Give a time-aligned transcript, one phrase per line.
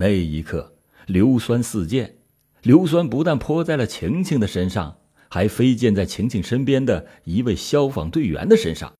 [0.00, 0.76] 那一刻，
[1.08, 2.16] 硫酸四溅，
[2.62, 4.96] 硫酸不但泼在了晴晴的身上，
[5.28, 8.94] 还飞溅在晴晴身边的一位消防队员的身上。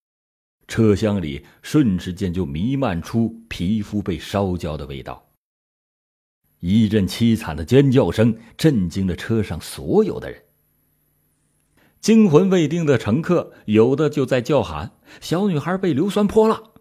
[0.68, 5.30] 车厢里瞬时间就弥漫出皮肤被烧焦的味道。
[6.58, 10.42] 一阵凄惨的尖叫声震惊了车上所有的人。
[12.02, 14.92] 惊魂未定的乘客有的就在叫喊
[15.22, 16.74] ：“小女孩被硫酸泼了！”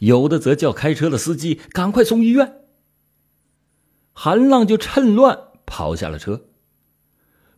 [0.00, 2.56] 有的则叫开车的司机赶快送医院。
[4.22, 6.42] 韩浪就趁乱跑下了车。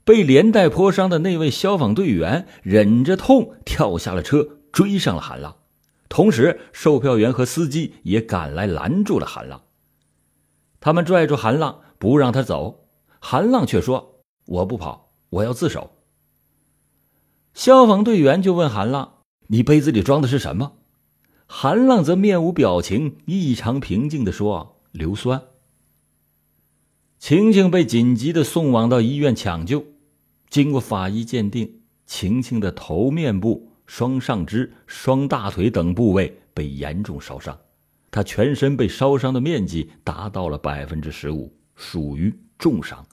[0.05, 5.57] 被连带泼伤的那位消防队员忍着痛跳下了车，追上了韩浪。
[6.09, 9.63] 同时，售票员和司机也赶来拦住了韩浪。
[10.79, 12.87] 他们拽住韩浪，不让他走。
[13.19, 15.91] 韩浪却说：“我不跑，我要自首。”
[17.55, 19.15] 消防队员就问韩浪
[19.51, 20.75] ：“你杯子里装的是什么？”
[21.49, 25.43] 韩浪则面无表情、异常平静的说：“硫酸。”
[27.23, 29.85] 晴晴被紧急的送往到医院抢救，
[30.51, 33.71] 经过法医鉴定，晴晴的头面部。
[33.87, 37.57] 双上肢、双大腿等部位被严重烧伤，
[38.11, 43.07] 她全身被烧伤的面积达到了百分之十五，属于重伤。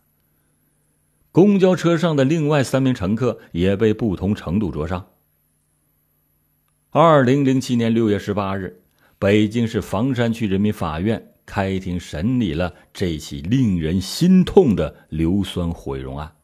[1.32, 5.06] 公交车上的另外三名乘客也被不同程度灼伤。
[6.90, 8.82] 二零零七年六月十八日，
[9.20, 16.36] 北京市房山区人民法院开庭审理了这起令人心痛的硫酸毁容案。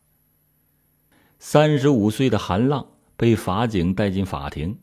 [1.38, 2.88] 三十五岁的韩浪。
[3.18, 4.78] 被法警带进法庭，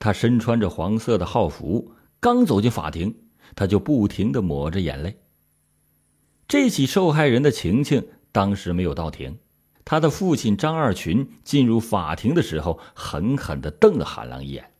[0.00, 3.14] 他身穿着黄色的号服，刚走进法庭，
[3.54, 5.20] 他就不停的抹着眼泪。
[6.48, 9.38] 这起受害人的晴晴当时没有到庭，
[9.84, 14.72] 他的父亲张二群进入法庭的时候，狠狠的瞪了韩浪一眼。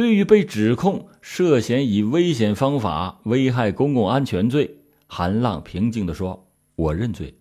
[0.00, 7.36] 对于被指控涉嫌以危险方法危害公共安全罪，韩浪平静的说：“我认罪。”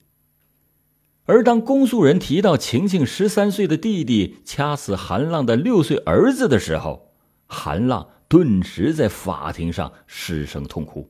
[1.23, 7.13] 而当公诉人提到晴晴十三岁的弟弟掐死韩浪的六岁儿子的时候，
[7.47, 11.09] 韩浪顿时在法庭上失声痛哭。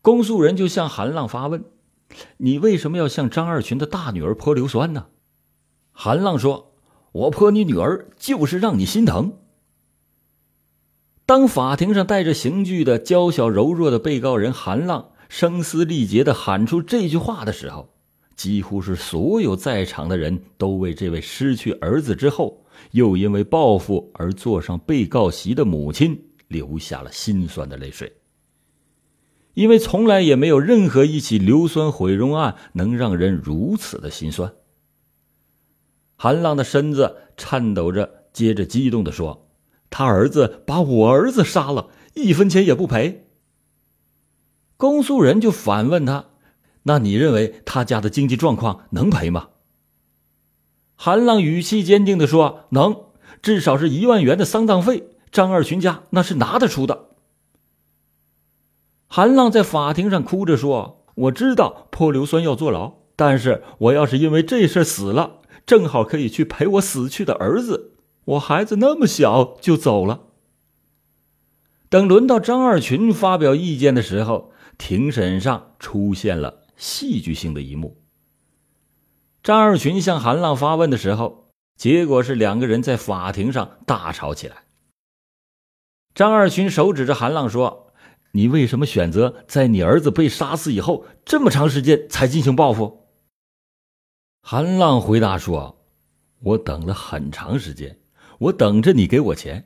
[0.00, 1.62] 公诉人就向韩浪发问
[2.38, 5.08] ：“你为什么要向张二群的大女儿泼硫酸呢？”
[5.92, 6.72] 韩浪说
[7.12, 9.40] ：“我泼你女儿就是让你心疼。”
[11.26, 17.92] 当法庭上带着刑具的娇小柔弱的被告人韩浪声嘶力竭的喊出这句话的时候，
[18.36, 28.12] 几乎是所有在场的人都为这位失去儿子之后又因为报复而坐上被告席的母亲流下了心酸的泪水。
[29.54, 34.52] 因为从来也没有任何一起硫酸毁容案能让人如此的心酸。
[36.14, 39.45] 韩浪的身子颤抖着，接着激动的说
[39.90, 43.28] ：“他儿子把我儿子杀了，一分钱也不赔。”
[44.76, 46.26] 公诉人就反问他。
[46.88, 49.48] 那你认为他家的经济状况能赔吗？
[50.94, 52.96] 韩浪语气坚定的说：“能，
[53.42, 57.06] 至少是一万元的丧葬费，张二群家那是拿得出的。”
[59.08, 67.95] 韩浪在法庭上哭着说：“我知道泼硫酸要坐牢，但是我要是因为这事死了，正好可以去陪我死去的儿子。
[68.26, 70.28] 我孩子那么小就走了。”
[71.90, 76.62] 等轮到张二群发表意见的时候，庭审上出现了。
[76.76, 78.02] 戏剧性的一幕。
[79.42, 84.64] 张二群向韩浪发问的时候，结果是两个人在法庭上大吵起来。
[86.14, 87.94] 张二群手指着韩浪说
[88.32, 93.06] ：“你为什么选择在你儿子被杀死以后这么长时间才进行报复？”
[94.42, 95.78] 韩浪回答说
[96.40, 97.98] ：“我等了很长时间，
[98.38, 99.64] 我等着你给我钱。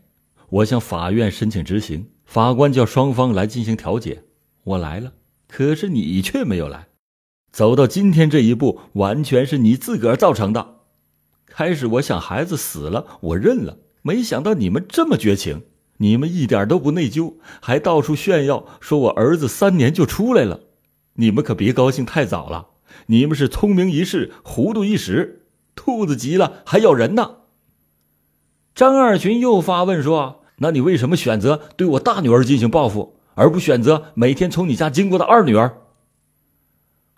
[0.48, 4.24] 我向法院申请执行，法官叫双方来进行调解，
[4.64, 5.12] 我来了，
[5.48, 6.88] 可是你却没有来。”
[7.52, 10.76] 走到今天这一步，完全是你自个儿造成的。
[11.46, 13.78] 开始我想孩子死了，我认了。
[14.02, 15.62] 没想到你们这么绝情，
[15.98, 20.60] 你们一点都不内疚，还到处炫耀，说我儿子三年就出来了。
[21.14, 22.68] 你们可别高兴太早了，
[23.06, 25.46] 你们是聪明一世，糊涂一时。
[25.74, 27.39] 兔子急了还咬人呢。
[28.80, 35.82] 张二群又发问说：“那你为什么选择对我大女儿进行报复，而不选择每天从你家经过的二女儿？”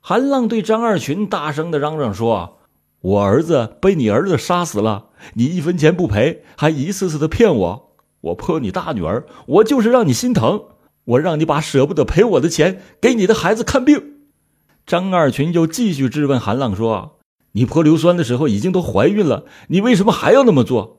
[0.02, 2.58] 韩浪对张二群大声的嚷嚷说
[3.00, 7.92] ：“我儿子被你儿子杀死了，你一分钱不赔，还一次次的骗我。
[8.22, 10.64] 我泼你大女儿，我就是让你心疼，
[11.04, 14.14] 我让你把舍不得赔我的钱给你的孩子看病。”
[14.84, 17.20] 张二群又继续质问韩浪说
[17.54, 20.98] ：“你泼硫酸的时候已经都怀孕了，你为什么还要那么做？”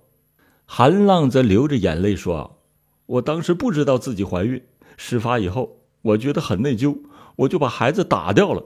[0.65, 2.63] 韩浪则流着眼泪说
[3.05, 4.63] ：“我当时不知道自己怀孕，
[4.97, 6.97] 事发以后，我觉得很内疚，
[7.35, 8.63] 我就把孩子打掉了。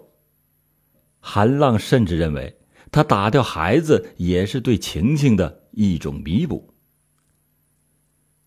[1.19, 2.57] 韩浪甚至认为，
[2.91, 6.73] 他打掉孩子也是对晴晴的一种弥补。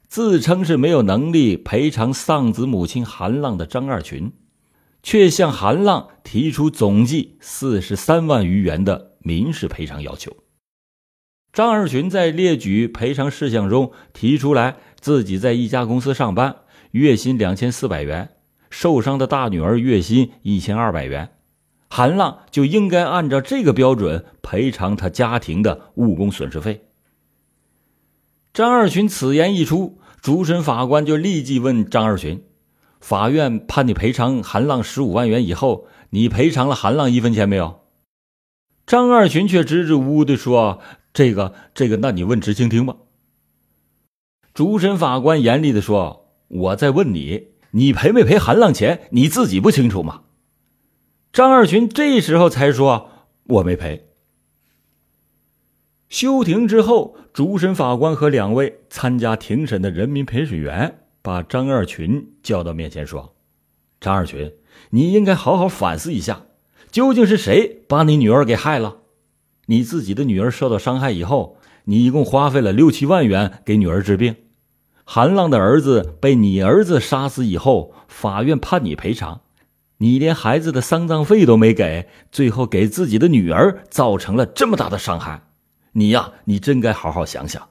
[0.09, 4.33] 自称是没有能力赔偿丧子母亲韩浪的张二群，
[5.03, 10.35] 却向韩浪提出总计四十三万余元的民事赔偿要求。
[11.53, 16.57] 张二群在列举赔偿事项中提出来，自己在一家公司上班，
[16.93, 18.31] 月薪两千四百元，
[18.71, 21.31] 受伤的大女儿月薪一千二百元。
[21.89, 26.85] 韩浪就应该按照这个标准赔偿他家庭的误工损失费。
[28.55, 32.45] 张二群此言一出，主审法官就立即问张二群
[33.01, 37.81] ：“法院判你赔偿韩浪十五万元以后，你赔偿了韩浪一分钱没有？”
[38.87, 40.81] 张二群却支支吾吾的说
[41.13, 42.97] ：“这个，这个，那你问执行庭吧。”
[44.55, 49.03] 主审法官严厉的说：“我在问你，你赔没赔韩浪钱？
[49.11, 50.23] 你自己不清楚吗？”
[51.33, 53.11] 张二群这时候才说
[53.45, 54.09] ：“我没赔。”
[56.11, 63.37] 休庭之后，主审法官和两位参加庭审的人民陪审员把张二群叫到面前说
[64.01, 64.53] ：“张二群，
[64.91, 66.47] 你应该好好反思一下，
[66.91, 69.00] 究竟是谁把你女儿给害了？
[69.71, 74.35] 你自己的女儿受到伤害以后，你一共花费了六七万元给女儿治病。
[75.05, 79.43] 韩浪的儿子被你儿子杀死以后，法院判你赔偿。”
[79.99, 85.43] 你连孩子的丧葬费都没给，最后给自己的女儿造成了这么大的伤害，
[85.93, 87.69] 你呀，你真该好好想想。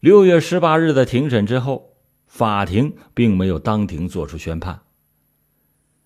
[0.00, 1.96] 六月十八日的庭审之后，
[2.26, 4.80] 法庭并没有当庭作出宣判。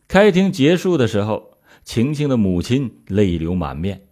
[0.09, 1.50] 开庭结束的时候，
[1.85, 4.09] 晴晴的母亲泪流满面，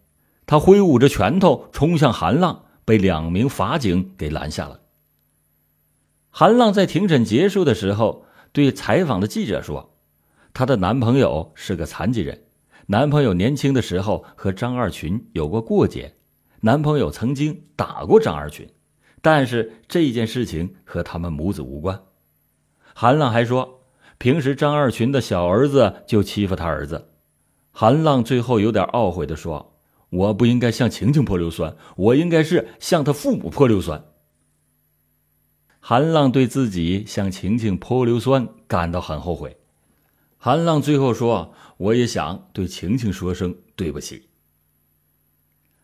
[0.46, 4.80] 她挥舞着拳头冲向韩浪，被两名法警给拦下了。
[6.30, 8.24] 韩浪在庭审结束的时候。
[8.50, 9.94] 对采访的记者说
[10.54, 12.44] ：“她的男朋友是个残疾人，
[12.86, 16.14] 男朋友年轻的时候和张二群有过过节，
[16.62, 18.66] 男朋友曾经打过张二群，
[19.20, 22.02] 但是这件事情和他们母子无关。”
[22.94, 23.82] 韩浪还说
[24.16, 27.07] ：“平时张二群的小儿子就欺负他儿子。”
[27.80, 29.78] 韩浪最后有点懊悔的说
[30.10, 34.04] ：“我不应该向晴晴泼硫酸，我应该是向他父母泼硫酸。”
[35.78, 39.58] 韩浪对自己向晴晴泼硫酸感到很后悔。
[40.38, 44.28] 韩浪最后说：“我也想对晴晴说声对不起。”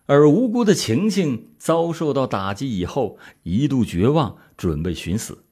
[0.07, 5.45] 而无辜的晴晴遭受到打击以后，一度绝望，准备寻死。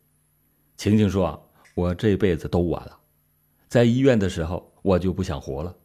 [0.77, 2.99] 晴晴说：“我这辈子都完了。
[3.69, 5.77] 在医院的时候，我就不想活了。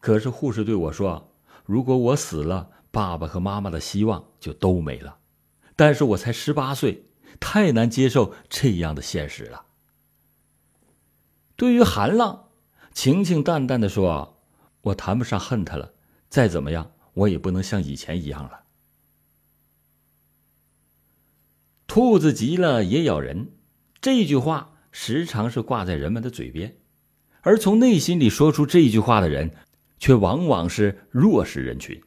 [0.00, 1.32] 可是护士对我说，
[1.64, 5.18] 如果我死了，爸爸和妈妈的希望就都没了。
[5.74, 7.04] 但是我才十八岁。”
[7.38, 9.66] 太难接受这样的现实了。
[11.54, 12.48] 对于韩浪，
[12.94, 14.40] 晴晴淡淡的说
[14.80, 15.92] ：“我谈不上恨他了，
[16.30, 18.60] 再怎么样，我也不能像以前一样了。”
[21.86, 23.50] 兔子急了也咬人，
[24.00, 26.74] 这句话时常是挂在人们的嘴边，
[27.42, 29.54] 而从内心里说出这句话的人，
[29.98, 32.00] 却往往是弱势人群。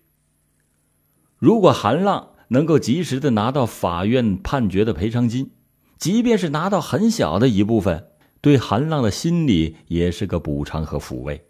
[1.38, 5.52] 如果韩浪，能够及时的拿到法院判决的赔偿金，
[5.98, 8.08] 即便是拿到很小的一部分，
[8.42, 11.46] 对韩浪的心理也是个补偿和抚慰。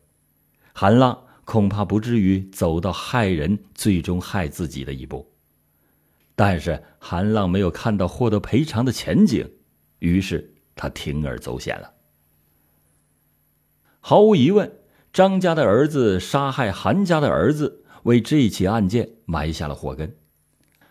[0.74, 5.32] 韩浪恐怕不至于走到害人，最终害自己的一步。
[6.36, 9.52] 但是韩浪没有看到获得赔偿的前景，
[10.00, 11.94] 于是他铤而走险了。
[14.00, 14.79] 毫无疑问，
[15.12, 20.16] 张家的儿子杀害韩家的儿子，为这起案件埋下了祸根。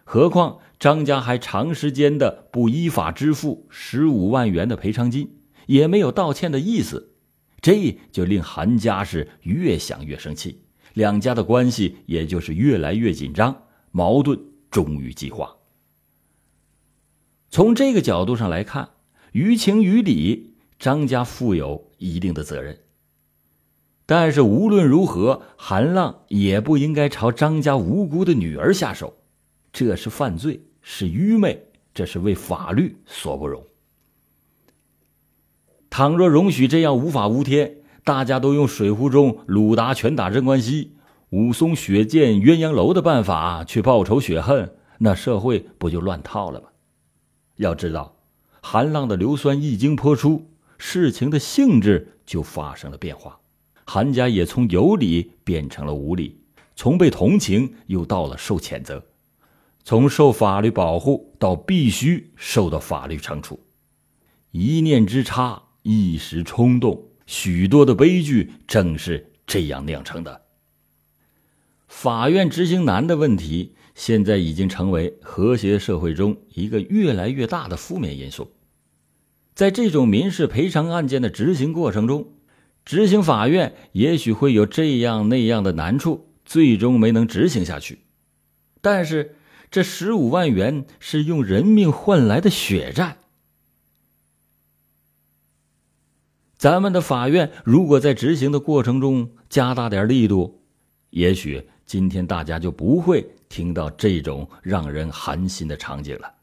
[0.04, 7.12] 何况张家还长时间的不依法支付十五万元的赔偿金，也没有道歉的意思，
[7.60, 10.62] 这就令韩家是越想越生气，
[10.94, 14.38] 两家的关系也就是越来越紧张，矛盾
[14.70, 15.56] 终于激化。
[17.50, 18.90] 从这个角度上来看，
[19.32, 22.78] 于情于理，张家负有一定的责任。
[24.10, 29.18] 但是无论如何，韩浪也不应该朝张家无辜的女儿下手。
[29.70, 33.62] 这是犯罪，是愚昧，这是为法律所不容。
[35.90, 40.96] 倘若容许这样无法无天，大家都用《水浒》中鲁达拳打镇关西、
[41.28, 46.68] 武松血溅鸳鸯楼的办法去报仇雪恨，那社会不就乱套了吗？
[47.56, 48.16] 要知道，
[48.62, 50.48] 韩浪的硫酸一经泼出，
[50.78, 53.38] 事情的性质就发生了变化，
[53.90, 56.38] 韩家也从有理变成了无理，
[56.76, 59.02] 从被同情又到了受谴责。
[59.82, 63.58] 从受法律保护到必须受到法律惩处，
[64.50, 70.42] 一念之差，一时冲动，许多的悲剧正是这样酿成的。
[71.86, 78.52] 法院执行难的问题，现在已经成为和谐社会中一个越来越大的负面因素。
[79.54, 82.34] 在这种民事赔偿案件的执行过程中，
[82.88, 87.98] 执行法院也许会有这样那样的难处，最终没能执行下去。
[88.80, 89.36] 但是，
[89.70, 93.18] 这十五万元是用人命换来的血债。
[96.56, 100.62] 咱们的法院如果在执行的过程中加大点力度，
[101.10, 101.68] 也许。
[101.84, 106.34] 今天大家就不会听到这种让人寒心的场景了。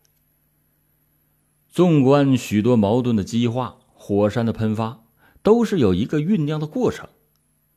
[1.70, 5.05] 纵观许多矛盾的激化、火山的喷发，
[5.46, 7.08] 都是有一个酝酿的过程。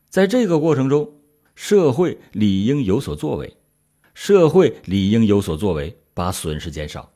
[0.09, 1.13] 在这个过程中，
[1.55, 3.59] 社会理应有所作为，
[4.15, 7.13] 社会理应有所作为，把损失减少。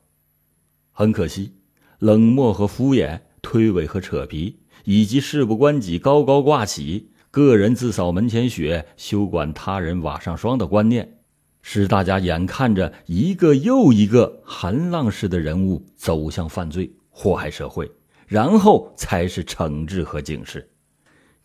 [0.90, 1.54] 很可惜，
[2.00, 7.09] 冷漠和敷衍、推诿和扯皮，以及事不关己、高高挂起。
[7.30, 11.21] 个人自扫门前雪，休管他人瓦上霜的观念，
[11.62, 17.90] 使大家眼看着一个又一个寒浪式的人物走向犯罪，祸害社会，
[18.32, 20.70] 然后才是惩治和警示。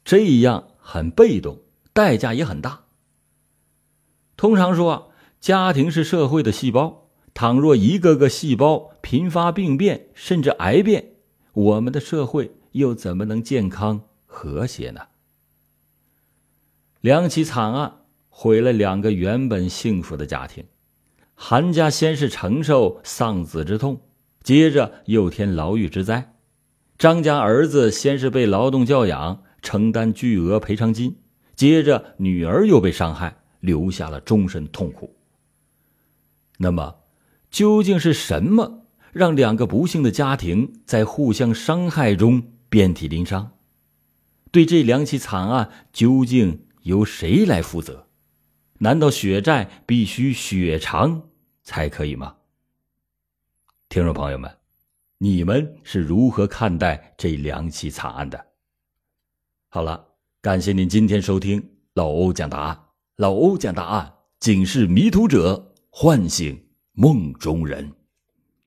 [0.06, 1.60] 这样很被动，
[1.92, 2.86] 代价也很大。
[4.38, 11.16] 通常说，家庭是社会的细胞，倘若一个个细胞频发病变，甚至癌变，
[11.52, 15.08] 我们的社会又怎么能健康和谐呢？
[17.02, 20.64] 两起惨案毁了两个原本幸福的家庭，
[21.36, 24.00] 韩家先是承受丧子之痛，
[24.42, 26.37] 接着又添牢狱之灾；
[26.98, 31.16] 张家儿子先是被劳动教养，承担巨额赔偿金，
[31.56, 35.16] 接着女儿又被伤害，留下了终身痛苦。
[36.58, 36.96] 那么，
[37.52, 43.52] 究竟是什么让两个不幸的家庭在互相伤害中遍体鳞伤？
[44.52, 46.64] 对这两起惨案，究竟？
[46.84, 48.08] 由谁来负责？
[48.78, 51.24] 难道血债必须血偿
[51.62, 52.36] 才可以吗？
[53.90, 54.50] 听众朋友们，
[55.20, 58.46] 你们是如何看待这两起惨案的？
[59.70, 60.10] 好了，
[60.42, 62.80] 感谢您今天收听老欧讲答案。
[63.16, 67.92] 老欧讲答案，警示迷途者，唤醒梦中人。